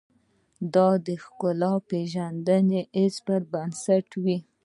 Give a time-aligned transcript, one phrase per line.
[0.73, 4.37] دا د ښکلا پېژندنې حس پر بنسټ وي.